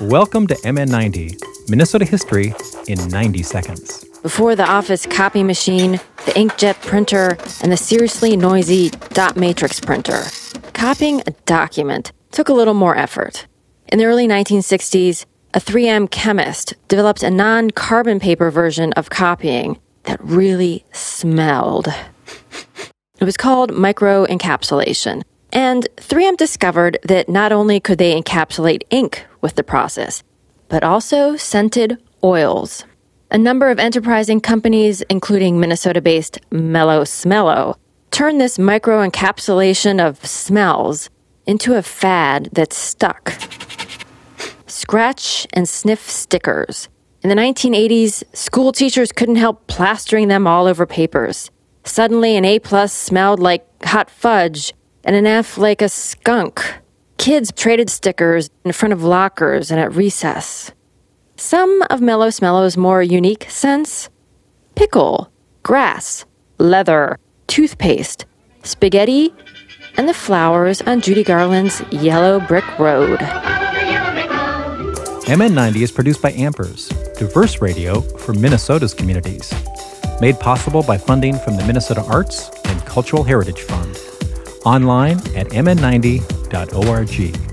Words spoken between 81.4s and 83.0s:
the Minnesota Arts and